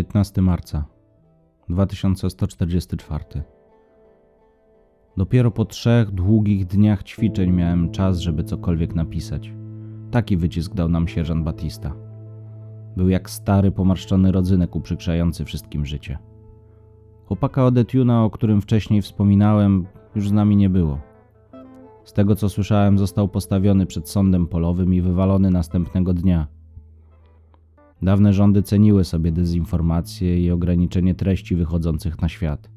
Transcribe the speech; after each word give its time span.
15 0.00 0.42
marca 0.42 0.84
2144. 1.68 3.24
Dopiero 5.16 5.50
po 5.50 5.64
trzech 5.64 6.10
długich 6.10 6.66
dniach 6.66 7.02
ćwiczeń 7.02 7.50
miałem 7.50 7.90
czas, 7.90 8.18
żeby 8.18 8.44
cokolwiek 8.44 8.94
napisać. 8.94 9.52
Taki 10.10 10.36
wycisk 10.36 10.74
dał 10.74 10.88
nam 10.88 11.08
sierżant 11.08 11.44
Batista. 11.44 11.94
Był 12.96 13.08
jak 13.08 13.30
stary, 13.30 13.70
pomarszczony 13.70 14.32
rodzynek 14.32 14.76
uprzykrzający 14.76 15.44
wszystkim 15.44 15.86
życie. 15.86 16.18
Chłopaka 17.26 17.66
Odetiuna, 17.66 18.24
o 18.24 18.30
którym 18.30 18.60
wcześniej 18.60 19.02
wspominałem, 19.02 19.86
już 20.14 20.28
z 20.28 20.32
nami 20.32 20.56
nie 20.56 20.70
było. 20.70 20.98
Z 22.04 22.12
tego 22.12 22.36
co 22.36 22.48
słyszałem, 22.48 22.98
został 22.98 23.28
postawiony 23.28 23.86
przed 23.86 24.08
sądem 24.08 24.46
polowym 24.46 24.94
i 24.94 25.00
wywalony 25.00 25.50
następnego 25.50 26.14
dnia. 26.14 26.59
Dawne 28.02 28.32
rządy 28.32 28.62
ceniły 28.62 29.04
sobie 29.04 29.32
dezinformację 29.32 30.40
i 30.40 30.50
ograniczenie 30.50 31.14
treści 31.14 31.56
wychodzących 31.56 32.22
na 32.22 32.28
świat. 32.28 32.70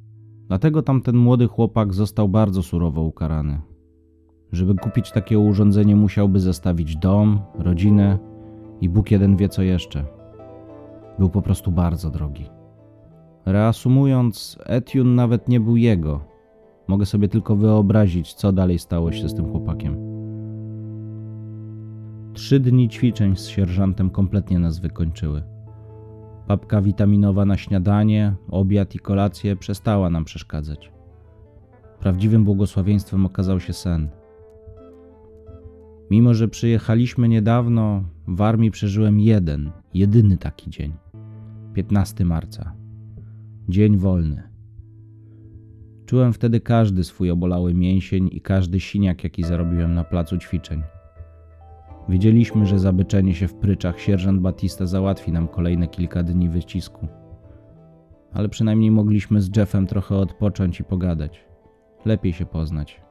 Dlatego 0.47 0.81
tamten 0.81 1.17
młody 1.17 1.47
chłopak 1.47 1.93
został 1.93 2.29
bardzo 2.29 2.63
surowo 2.63 3.01
ukarany. 3.01 3.61
Żeby 4.51 4.75
kupić 4.75 5.11
takie 5.11 5.39
urządzenie, 5.39 5.95
musiałby 5.95 6.39
zostawić 6.39 6.97
dom, 6.97 7.39
rodzinę 7.55 8.19
i 8.81 8.89
Bóg 8.89 9.11
jeden 9.11 9.35
wie 9.35 9.49
co 9.49 9.61
jeszcze. 9.61 10.05
Był 11.19 11.29
po 11.29 11.41
prostu 11.41 11.71
bardzo 11.71 12.09
drogi. 12.09 12.45
Reasumując, 13.45 14.59
Etiun 14.65 15.15
nawet 15.15 15.47
nie 15.47 15.59
był 15.59 15.77
jego. 15.77 16.19
Mogę 16.87 17.05
sobie 17.05 17.27
tylko 17.27 17.55
wyobrazić, 17.55 18.33
co 18.33 18.51
dalej 18.51 18.79
stało 18.79 19.11
się 19.11 19.29
z 19.29 19.35
tym 19.35 19.51
chłopakiem. 19.51 20.12
Trzy 22.33 22.59
dni 22.59 22.89
ćwiczeń 22.89 23.35
z 23.35 23.47
sierżantem 23.47 24.09
kompletnie 24.09 24.59
nas 24.59 24.79
wykończyły. 24.79 25.43
Papka 26.47 26.81
witaminowa 26.81 27.45
na 27.45 27.57
śniadanie, 27.57 28.35
obiad 28.47 28.95
i 28.95 28.99
kolację 28.99 29.55
przestała 29.55 30.09
nam 30.09 30.25
przeszkadzać. 30.25 30.91
Prawdziwym 31.99 32.43
błogosławieństwem 32.43 33.25
okazał 33.25 33.59
się 33.59 33.73
sen. 33.73 34.09
Mimo, 36.11 36.33
że 36.33 36.47
przyjechaliśmy 36.47 37.29
niedawno, 37.29 38.03
w 38.27 38.41
armii 38.41 38.71
przeżyłem 38.71 39.19
jeden, 39.19 39.71
jedyny 39.93 40.37
taki 40.37 40.69
dzień 40.69 40.93
15 41.73 42.25
marca. 42.25 42.73
Dzień 43.69 43.97
wolny. 43.97 44.43
Czułem 46.05 46.33
wtedy 46.33 46.59
każdy 46.59 47.03
swój 47.03 47.31
obolały 47.31 47.73
mięsień 47.73 48.29
i 48.31 48.41
każdy 48.41 48.79
siniak, 48.79 49.23
jaki 49.23 49.43
zarobiłem 49.43 49.93
na 49.93 50.03
placu 50.03 50.37
ćwiczeń. 50.37 50.83
Wiedzieliśmy, 52.09 52.65
że 52.65 52.79
zabyczenie 52.79 53.33
się 53.33 53.47
w 53.47 53.55
pryczach 53.55 53.99
sierżant 53.99 54.41
Batista 54.41 54.85
załatwi 54.85 55.31
nam 55.31 55.47
kolejne 55.47 55.87
kilka 55.87 56.23
dni 56.23 56.49
wycisku. 56.49 57.07
Ale 58.33 58.49
przynajmniej 58.49 58.91
mogliśmy 58.91 59.41
z 59.41 59.57
Jeffem 59.57 59.87
trochę 59.87 60.15
odpocząć 60.15 60.79
i 60.79 60.83
pogadać. 60.83 61.45
Lepiej 62.05 62.33
się 62.33 62.45
poznać. 62.45 63.01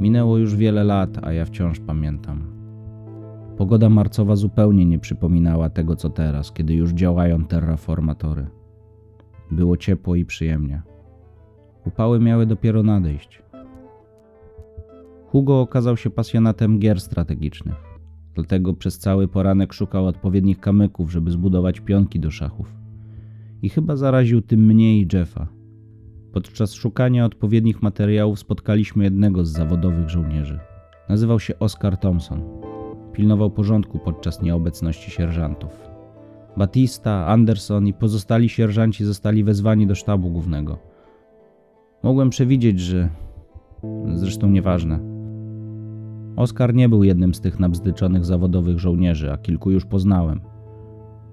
Minęło 0.00 0.38
już 0.38 0.56
wiele 0.56 0.84
lat, 0.84 1.10
a 1.22 1.32
ja 1.32 1.44
wciąż 1.44 1.80
pamiętam. 1.80 2.60
Pogoda 3.56 3.88
marcowa 3.88 4.36
zupełnie 4.36 4.86
nie 4.86 4.98
przypominała 4.98 5.70
tego, 5.70 5.96
co 5.96 6.10
teraz, 6.10 6.52
kiedy 6.52 6.74
już 6.74 6.90
działają 6.90 7.44
terraformatory. 7.44 8.46
Było 9.50 9.76
ciepło 9.76 10.14
i 10.14 10.24
przyjemnie. 10.24 10.82
Upały 11.86 12.20
miały 12.20 12.46
dopiero 12.46 12.82
nadejść. 12.82 13.42
Hugo 15.30 15.60
okazał 15.60 15.96
się 15.96 16.10
pasjonatem 16.10 16.78
gier 16.78 17.00
strategicznych, 17.00 17.74
dlatego 18.34 18.74
przez 18.74 18.98
cały 18.98 19.28
poranek 19.28 19.72
szukał 19.72 20.06
odpowiednich 20.06 20.60
kamyków, 20.60 21.12
żeby 21.12 21.30
zbudować 21.30 21.80
pionki 21.80 22.20
do 22.20 22.30
szachów. 22.30 22.74
I 23.62 23.68
chyba 23.68 23.96
zaraził 23.96 24.42
tym 24.42 24.66
mnie 24.66 25.00
i 25.00 25.08
Jeffa. 25.12 25.48
Podczas 26.32 26.72
szukania 26.72 27.24
odpowiednich 27.24 27.82
materiałów 27.82 28.38
spotkaliśmy 28.38 29.04
jednego 29.04 29.44
z 29.44 29.52
zawodowych 29.52 30.08
żołnierzy. 30.08 30.58
Nazywał 31.08 31.40
się 31.40 31.58
Oscar 31.58 31.96
Thompson. 31.96 32.42
Pilnował 33.12 33.50
porządku 33.50 33.98
podczas 33.98 34.42
nieobecności 34.42 35.10
sierżantów. 35.10 35.80
Batista, 36.56 37.26
Anderson 37.26 37.86
i 37.86 37.94
pozostali 37.94 38.48
sierżanci 38.48 39.04
zostali 39.04 39.44
wezwani 39.44 39.86
do 39.86 39.94
sztabu 39.94 40.30
głównego. 40.30 40.78
Mogłem 42.02 42.30
przewidzieć, 42.30 42.80
że. 42.80 43.08
Zresztą 44.14 44.50
nieważne. 44.50 45.09
Oskar 46.40 46.74
nie 46.74 46.88
był 46.88 47.04
jednym 47.04 47.34
z 47.34 47.40
tych 47.40 47.60
nabzdyczonych 47.60 48.24
zawodowych 48.24 48.78
żołnierzy, 48.78 49.32
a 49.32 49.38
kilku 49.38 49.70
już 49.70 49.84
poznałem. 49.84 50.40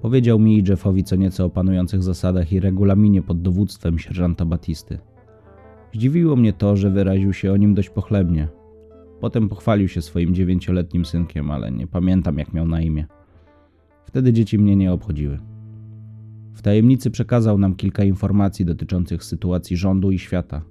Powiedział 0.01 0.39
mi 0.39 0.59
i 0.59 0.63
Jeffowi 0.69 1.03
co 1.03 1.15
nieco 1.15 1.45
o 1.45 1.49
panujących 1.49 2.03
zasadach 2.03 2.51
i 2.51 2.59
regulaminie 2.59 3.21
pod 3.21 3.41
dowództwem 3.41 3.99
sierżanta 3.99 4.45
Batisty. 4.45 4.99
Zdziwiło 5.93 6.35
mnie 6.35 6.53
to, 6.53 6.75
że 6.75 6.89
wyraził 6.89 7.33
się 7.33 7.51
o 7.51 7.57
nim 7.57 7.73
dość 7.73 7.89
pochlebnie. 7.89 8.47
Potem 9.19 9.49
pochwalił 9.49 9.87
się 9.87 10.01
swoim 10.01 10.35
dziewięcioletnim 10.35 11.05
synkiem, 11.05 11.51
ale 11.51 11.71
nie 11.71 11.87
pamiętam 11.87 12.37
jak 12.37 12.53
miał 12.53 12.67
na 12.67 12.81
imię. 12.81 13.05
Wtedy 14.05 14.33
dzieci 14.33 14.59
mnie 14.59 14.75
nie 14.75 14.93
obchodziły. 14.93 15.39
W 16.53 16.61
tajemnicy 16.61 17.11
przekazał 17.11 17.57
nam 17.57 17.75
kilka 17.75 18.03
informacji 18.03 18.65
dotyczących 18.65 19.23
sytuacji 19.23 19.77
rządu 19.77 20.11
i 20.11 20.19
świata. 20.19 20.61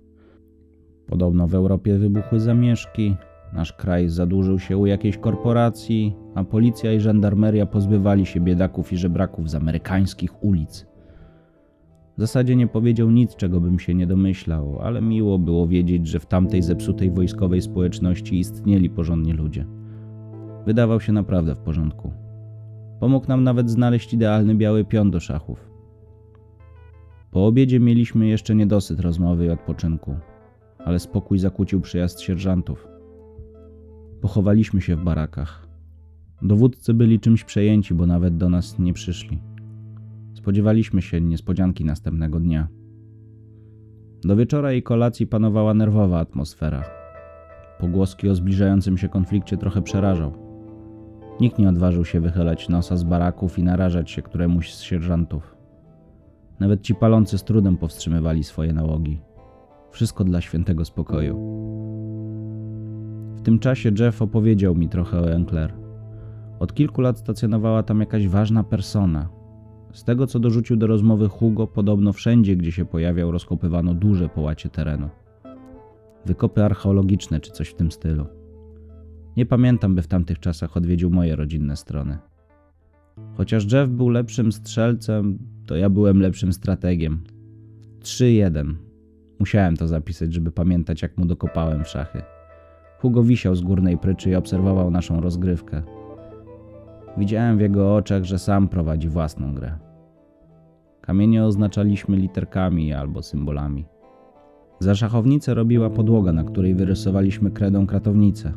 Podobno 1.07 1.47
w 1.47 1.55
Europie 1.55 1.99
wybuchły 1.99 2.41
zamieszki, 2.41 3.17
nasz 3.53 3.73
kraj 3.73 4.09
zadłużył 4.09 4.59
się 4.59 4.77
u 4.77 4.87
jakiejś 4.87 5.19
korporacji, 5.19 6.17
a 6.35 6.45
policja 6.45 6.93
i 6.93 7.01
żandarmeria 7.01 7.67
pozbywali 7.67 8.27
się 8.27 8.41
biedaków 8.41 8.93
i 8.93 8.97
żebraków 8.97 9.51
z 9.51 9.55
amerykańskich 9.55 10.45
ulic. 10.45 10.87
W 12.17 12.21
zasadzie 12.21 12.57
nie 12.57 12.67
powiedział 12.67 13.11
nic, 13.11 13.37
czego 13.37 13.61
bym 13.61 13.79
się 13.79 13.95
nie 13.95 14.07
domyślał, 14.07 14.79
ale 14.83 15.03
miło 15.03 15.39
było 15.39 15.67
wiedzieć, 15.67 16.07
że 16.07 16.21
w 16.21 16.27
tamtej 16.27 16.63
zepsutej 16.63 17.11
wojskowej 17.11 17.63
społeczności 17.63 18.39
istnieli 18.39 18.91
porządni 18.91 19.33
ludzie. 19.33 19.67
Wydawał 20.67 21.01
się 21.01 21.13
naprawdę 21.13 21.55
w 21.55 21.59
porządku. 21.59 22.13
Pomógł 23.01 23.29
nam 23.29 23.45
nawet 23.45 23.71
znaleźć 23.71 24.15
idealny 24.15 24.55
biały 24.55 24.85
pion 24.85 25.11
do 25.11 25.21
szachów. 25.21 25.71
Po 27.31 27.47
obiedzie 27.47 27.81
mieliśmy 27.81 28.27
jeszcze 28.27 28.55
niedosyt 28.55 29.01
rozmowy 29.01 29.47
i 29.47 29.51
odpoczynku, 29.51 30.15
ale 30.79 30.99
spokój 30.99 31.39
zakłócił 31.39 31.81
przyjazd 31.81 32.21
sierżantów. 32.21 32.96
Pochowaliśmy 34.27 34.81
się 34.81 34.97
w 34.97 35.05
barakach. 35.05 35.67
Dowódcy 36.43 36.95
byli 36.95 37.21
czymś 37.21 37.45
przejęci, 37.45 37.95
bo 37.95 38.07
nawet 38.07 38.37
do 38.37 38.49
nas 38.49 38.79
nie 38.79 38.93
przyszli. 38.93 39.39
Spodziewaliśmy 40.35 41.03
się 41.03 41.21
niespodzianki 41.21 41.85
następnego 41.85 42.41
dnia. 42.41 42.69
Do 44.23 44.37
wieczora 44.37 44.73
i 44.73 44.83
kolacji 44.83 45.27
panowała 45.27 45.75
nerwowa 45.75 46.19
atmosfera. 46.19 46.85
Pogłoski 47.81 48.29
o 48.29 48.35
zbliżającym 48.35 48.99
się 48.99 49.09
konflikcie 49.09 49.57
trochę 49.57 49.83
przerażał. 49.83 50.33
Nikt 51.41 51.59
nie 51.59 51.69
odważył 51.69 52.05
się 52.05 52.21
wychylać 52.21 52.69
nosa 52.69 52.97
z 52.97 53.05
baraków 53.05 53.59
i 53.59 53.63
narażać 53.63 54.11
się 54.11 54.23
któremuś 54.23 54.75
z 54.75 54.83
sierżantów. 54.83 55.57
Nawet 56.61 56.83
ci 56.83 56.95
palący 56.95 57.39
z 57.39 57.45
trudem 57.45 57.77
powstrzymywali 57.77 58.45
swoje 58.45 58.73
nałogi. 58.73 59.21
Wszystko 59.91 60.25
dla 60.25 60.41
świętego 60.41 60.85
spokoju. 60.85 61.67
Tym 63.47 63.59
czasie 63.59 63.91
Jeff 63.99 64.23
opowiedział 64.23 64.75
mi 64.75 64.89
trochę 64.89 65.21
o 65.21 65.31
Enclair. 65.31 65.73
Od 66.59 66.75
kilku 66.75 67.01
lat 67.01 67.19
stacjonowała 67.19 67.83
tam 67.83 68.01
jakaś 68.01 68.29
ważna 68.29 68.65
persona. 68.65 69.29
Z 69.93 70.05
tego, 70.05 70.27
co 70.27 70.39
dorzucił 70.39 70.77
do 70.77 70.87
rozmowy 70.87 71.29
Hugo, 71.29 71.67
podobno 71.67 72.13
wszędzie, 72.13 72.57
gdzie 72.57 72.73
się 72.73 72.85
pojawiał, 72.85 73.31
rozkopywano 73.31 73.95
duże 73.95 74.29
połacie 74.29 74.69
terenu. 74.69 75.09
Wykopy 76.25 76.65
archeologiczne 76.65 77.41
czy 77.41 77.51
coś 77.51 77.69
w 77.69 77.75
tym 77.75 77.91
stylu. 77.91 78.27
Nie 79.37 79.47
pamiętam, 79.47 79.95
by 79.95 80.03
w 80.03 80.09
tamtych 80.09 80.39
czasach 80.39 80.77
odwiedził 80.77 81.11
moje 81.11 81.37
rodzinne 81.37 81.77
strony. 81.77 82.19
Chociaż 83.37 83.73
Jeff 83.73 83.91
był 83.91 84.09
lepszym 84.09 84.53
strzelcem, 84.53 85.39
to 85.67 85.77
ja 85.77 85.91
byłem 85.91 86.21
lepszym 86.21 86.53
strategiem. 86.53 87.25
3-1. 88.01 88.75
Musiałem 89.39 89.77
to 89.77 89.89
zapisać, 89.89 90.35
żeby 90.35 90.53
pamiętać, 90.53 91.03
jak 91.03 91.19
mu 91.19 91.27
dokopałem 91.27 91.85
w 91.85 91.89
szachy. 91.89 92.36
Hugo 92.99 93.23
wisiał 93.23 93.55
z 93.55 93.61
górnej 93.61 93.99
pryczy 93.99 94.31
i 94.31 94.35
obserwował 94.35 94.91
naszą 94.91 95.21
rozgrywkę. 95.21 95.83
Widziałem 97.17 97.59
w 97.59 97.61
jego 97.61 97.97
oczach, 97.97 98.25
że 98.25 98.39
sam 98.39 98.69
prowadzi 98.69 99.09
własną 99.09 99.55
grę. 99.55 99.79
Kamienie 101.01 101.45
oznaczaliśmy 101.45 102.17
literkami 102.17 102.93
albo 102.93 103.23
symbolami. 103.23 103.85
Za 104.79 104.95
szachownicę 104.95 105.55
robiła 105.55 105.91
podłoga, 105.91 106.33
na 106.33 106.45
której 106.45 106.75
wyrysowaliśmy 106.75 107.51
kredą 107.51 107.87
kratownicę. 107.87 108.53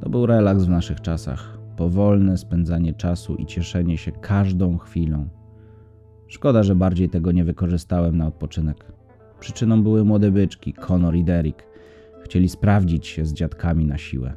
To 0.00 0.08
był 0.10 0.26
relaks 0.26 0.64
w 0.64 0.68
naszych 0.68 1.00
czasach. 1.00 1.58
Powolne 1.76 2.38
spędzanie 2.38 2.94
czasu 2.94 3.34
i 3.34 3.46
cieszenie 3.46 3.98
się 3.98 4.12
każdą 4.12 4.78
chwilą. 4.78 5.28
Szkoda, 6.26 6.62
że 6.62 6.74
bardziej 6.74 7.08
tego 7.08 7.32
nie 7.32 7.44
wykorzystałem 7.44 8.16
na 8.16 8.26
odpoczynek. 8.26 8.92
Przyczyną 9.40 9.82
były 9.82 10.04
młode 10.04 10.30
byczki, 10.30 10.72
Conor 10.72 11.14
i 11.14 11.24
Derek. 11.24 11.73
Chcieli 12.24 12.48
sprawdzić 12.48 13.06
się 13.06 13.24
z 13.24 13.32
dziadkami 13.32 13.86
na 13.86 13.98
siłę. 13.98 14.34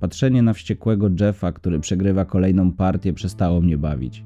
Patrzenie 0.00 0.42
na 0.42 0.52
wściekłego 0.52 1.08
Jeffa, 1.20 1.52
który 1.52 1.80
przegrywa 1.80 2.24
kolejną 2.24 2.72
partię, 2.72 3.12
przestało 3.12 3.60
mnie 3.60 3.78
bawić. 3.78 4.24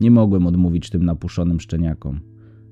Nie 0.00 0.10
mogłem 0.10 0.46
odmówić 0.46 0.90
tym 0.90 1.04
napuszonym 1.04 1.60
szczeniakom. 1.60 2.20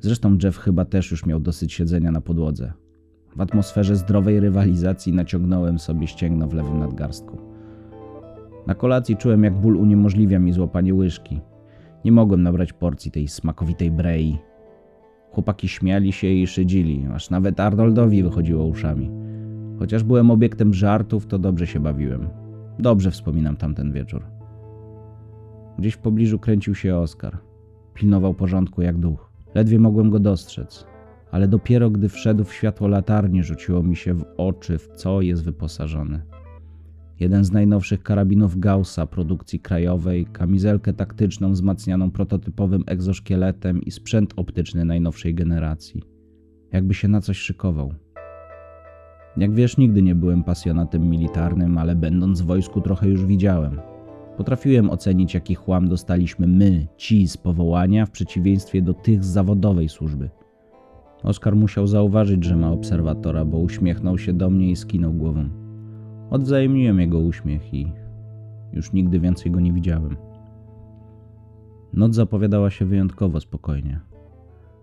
Zresztą 0.01 0.39
Jeff 0.43 0.59
chyba 0.59 0.85
też 0.85 1.11
już 1.11 1.27
miał 1.27 1.41
dosyć 1.41 1.73
siedzenia 1.73 2.11
na 2.11 2.21
podłodze. 2.21 2.73
W 3.37 3.41
atmosferze 3.41 3.97
zdrowej 3.97 4.41
rywalizacji 4.41 5.13
naciągnąłem 5.13 5.79
sobie 5.79 6.07
ścięgno 6.07 6.49
w 6.49 6.55
lewym 6.55 6.79
nadgarstku. 6.79 7.39
Na 8.67 8.75
kolacji 8.75 9.17
czułem, 9.17 9.45
jak 9.45 9.61
ból 9.61 9.77
uniemożliwia 9.77 10.39
mi 10.39 10.53
złapanie 10.53 10.95
łyżki. 10.95 11.41
Nie 12.05 12.13
mogłem 12.13 12.43
nabrać 12.43 12.73
porcji 12.73 13.11
tej 13.11 13.29
smakowitej 13.29 13.91
brei. 13.91 14.39
Chłopaki 15.31 15.69
śmiali 15.69 16.13
się 16.13 16.27
i 16.27 16.47
szydzili, 16.47 17.07
aż 17.15 17.31
nawet 17.31 17.61
Arnoldowi 17.61 18.23
wychodziło 18.23 18.65
uszami. 18.65 19.11
Chociaż 19.79 20.05
byłem 20.05 20.31
obiektem 20.31 20.75
żartów, 20.75 21.27
to 21.27 21.39
dobrze 21.39 21.67
się 21.67 21.81
bawiłem. 21.81 22.29
Dobrze 22.79 23.11
wspominam 23.11 23.57
tamten 23.57 23.93
wieczór. 23.93 24.25
Gdzieś 25.79 25.95
w 25.95 25.99
pobliżu 25.99 26.39
kręcił 26.39 26.75
się 26.75 26.97
Oskar. 26.97 27.39
Pilnował 27.95 28.35
porządku 28.35 28.83
jak 28.83 28.99
duch. 28.99 29.31
Ledwie 29.55 29.79
mogłem 29.79 30.11
go 30.11 30.19
dostrzec, 30.19 30.87
ale 31.31 31.49
dopiero 31.49 31.91
gdy 31.91 32.09
wszedł 32.09 32.45
w 32.45 32.55
światło 32.55 32.89
latarni, 32.89 33.43
rzuciło 33.43 33.83
mi 33.83 33.97
się 33.97 34.15
w 34.15 34.25
oczy, 34.37 34.79
w 34.79 34.89
co 34.89 35.21
jest 35.21 35.45
wyposażony. 35.45 36.23
Jeden 37.21 37.45
z 37.45 37.53
najnowszych 37.53 38.03
karabinów 38.03 38.59
Gaussa 38.59 39.07
produkcji 39.07 39.61
krajowej, 39.61 40.27
kamizelkę 40.33 40.93
taktyczną 40.93 41.53
wzmacnianą 41.53 42.11
prototypowym 42.11 42.85
egzoszkieletem 42.87 43.83
i 43.83 43.91
sprzęt 43.91 44.33
optyczny 44.37 44.85
najnowszej 44.85 45.35
generacji. 45.35 46.03
Jakby 46.73 46.95
się 46.95 47.09
na 47.09 47.21
coś 47.21 47.39
szykował. 47.39 47.95
Jak 49.37 49.55
wiesz, 49.55 49.77
nigdy 49.77 50.03
nie 50.03 50.15
byłem 50.15 50.45
pasjonatem 50.45 51.11
militarnym, 51.11 51.79
ale 51.79 51.95
będąc 51.95 52.41
w 52.41 52.47
wojsku 52.47 52.81
trochę 52.81 53.09
już 53.09 53.27
widziałem. 53.27 53.81
Potrafiłem 54.37 54.91
ocenić, 54.91 55.35
jaki 55.35 55.55
chłam 55.55 55.89
dostaliśmy 55.89 56.47
my, 56.47 56.87
ci 56.97 57.29
z 57.29 57.37
powołania, 57.37 58.07
w 58.07 58.11
przeciwieństwie 58.11 58.83
do 58.83 58.95
tych 58.95 59.25
z 59.25 59.29
zawodowej 59.29 59.89
służby. 59.89 60.31
Oskar 61.23 61.57
musiał 61.57 61.87
zauważyć, 61.87 62.45
że 62.45 62.57
ma 62.57 62.71
obserwatora, 62.73 63.45
bo 63.45 63.59
uśmiechnął 63.59 64.19
się 64.19 64.33
do 64.33 64.51
mnie 64.51 64.71
i 64.71 64.77
skinął 64.77 65.13
głową. 65.13 65.66
Odwzajemniłem 66.31 67.01
jego 67.01 67.19
uśmiech 67.19 67.75
i 67.75 67.93
już 68.73 68.93
nigdy 68.93 69.21
więcej 69.21 69.53
go 69.53 69.61
nie 69.61 69.73
widziałem. 69.73 70.17
Noc 71.93 72.15
zapowiadała 72.15 72.71
się 72.71 72.85
wyjątkowo 72.85 73.41
spokojnie. 73.41 74.01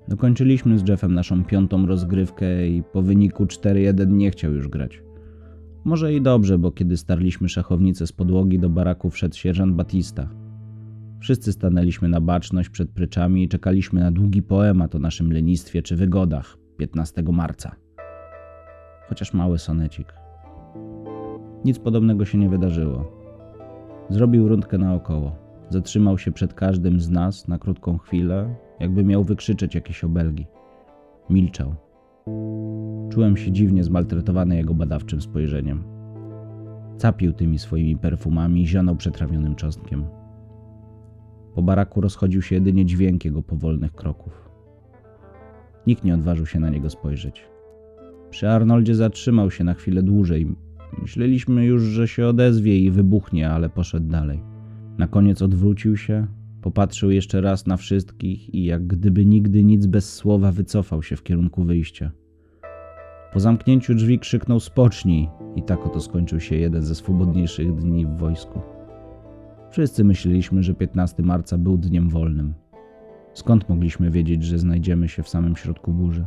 Dokończyliśmy 0.07 0.80
z 0.80 0.90
Jeffem 0.90 1.13
naszą 1.13 1.45
piątą 1.45 1.86
rozgrywkę 1.86 2.68
i 2.68 2.84
po 2.84 3.01
wyniku 3.01 3.45
4-1 3.45 4.07
nie 4.07 4.31
chciał 4.31 4.54
już 4.54 4.68
grać. 4.68 5.04
Może 5.84 6.13
i 6.13 6.22
dobrze, 6.22 6.57
bo 6.57 6.72
kiedy 6.72 6.98
starliśmy 6.98 7.50
szachownicę 7.50 8.07
z 8.07 8.12
podłogi 8.12 8.60
do 8.60 8.69
baraku 8.69 9.10
wszedł 9.10 9.36
sierżant 9.36 9.75
Batista. 9.75 10.30
Wszyscy 11.19 11.54
stanęliśmy 11.54 12.10
na 12.10 12.22
baczność 12.22 12.69
przed 12.69 12.89
pryczami 12.89 13.44
i 13.44 13.50
czekaliśmy 13.50 14.01
na 14.01 14.12
długi 14.12 14.42
poemat 14.42 14.96
o 14.96 15.00
naszym 15.00 15.34
lenistwie 15.34 15.81
czy 15.81 15.96
wygodach 15.96 16.57
15 16.78 17.24
marca. 17.31 17.75
Chociaż 19.10 19.34
mały 19.34 19.60
sonecik. 19.60 20.23
Nic 21.65 21.80
podobnego 21.80 22.25
się 22.25 22.38
nie 22.38 22.50
wydarzyło. 22.50 23.12
Zrobił 24.10 24.48
rundkę 24.48 24.77
naokoło. 24.77 25.36
Zatrzymał 25.69 26.18
się 26.18 26.31
przed 26.31 26.54
każdym 26.54 27.00
z 27.00 27.10
nas 27.10 27.48
na 27.48 27.57
krótką 27.57 27.98
chwilę, 27.98 28.56
jakby 28.80 29.04
miał 29.04 29.24
wykrzyczeć 29.24 29.75
jakieś 29.75 30.04
obelgi. 30.04 30.48
Milczał. 31.30 31.75
Czułem 33.10 33.38
się 33.38 33.51
dziwnie 33.51 33.83
zmaltretowany 33.83 34.57
jego 34.57 34.74
badawczym 34.74 35.21
spojrzeniem. 35.21 35.83
Capił 36.98 37.33
tymi 37.33 37.60
swoimi 37.60 37.98
perfumami 37.98 38.62
i 38.62 38.68
zionął 38.68 38.95
przetrawionym 38.95 39.56
czosnkiem. 39.56 40.06
Po 41.56 41.62
baraku 41.62 42.01
rozchodził 42.01 42.42
się 42.42 42.56
jedynie 42.56 42.86
dźwięk 42.86 43.25
jego 43.25 43.42
powolnych 43.42 43.94
kroków. 43.94 44.50
Nikt 45.88 46.04
nie 46.04 46.13
odważył 46.13 46.45
się 46.45 46.60
na 46.60 46.69
niego 46.69 46.89
spojrzeć. 46.89 47.45
Przy 48.30 48.50
Arnoldzie 48.50 48.95
zatrzymał 48.95 49.51
się 49.51 49.63
na 49.63 49.74
chwilę 49.74 50.04
dłużej. 50.04 50.56
Myśleliśmy 51.01 51.66
już, 51.66 51.84
że 51.84 52.07
się 52.07 52.28
odezwie 52.28 52.80
i 52.80 52.92
wybuchnie, 52.92 53.50
ale 53.50 53.69
poszedł 53.69 54.07
dalej. 54.07 54.44
Na 54.98 55.07
koniec 55.07 55.42
odwrócił 55.42 55.98
się, 55.98 56.28
popatrzył 56.62 57.12
jeszcze 57.12 57.42
raz 57.42 57.68
na 57.68 57.78
wszystkich 57.78 58.54
i 58.56 58.63
jak 58.63 58.88
gdyby 58.88 59.25
nigdy 59.25 59.63
nic 59.63 59.86
bez 59.86 60.13
słowa 60.13 60.51
wycofał 60.51 61.04
się 61.04 61.16
w 61.16 61.24
kierunku 61.24 61.63
wyjścia. 61.63 62.12
Po 63.34 63.40
zamknięciu 63.40 63.95
drzwi 63.95 64.19
krzyknął 64.19 64.60
spocznij 64.60 65.30
i 65.56 65.63
tak 65.63 65.86
oto 65.86 66.00
skończył 66.00 66.40
się 66.40 66.56
jeden 66.56 66.81
ze 66.81 66.96
swobodniejszych 66.96 67.75
dni 67.75 68.06
w 68.06 68.18
wojsku. 68.18 68.62
Wszyscy 69.72 70.04
myśleliśmy, 70.04 70.63
że 70.63 70.74
15 70.74 71.24
marca 71.24 71.57
był 71.57 71.78
dniem 71.78 72.10
wolnym. 72.10 72.54
Skąd 73.34 73.69
mogliśmy 73.69 74.12
wiedzieć, 74.12 74.44
że 74.44 74.60
znajdziemy 74.60 75.10
się 75.10 75.24
w 75.24 75.30
samym 75.30 75.56
środku 75.56 75.92
burzy? 75.92 76.25